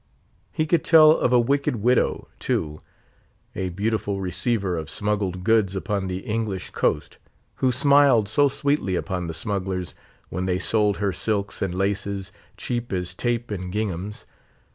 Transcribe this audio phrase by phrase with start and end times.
[0.51, 6.21] He could tell of a wicked widow, too—a beautiful receiver of smuggled goods upon the
[6.25, 9.93] English coast—who smiled so sweetly upon the smugglers
[10.29, 14.25] when they sold her silks and laces, cheap as tape and ginghams.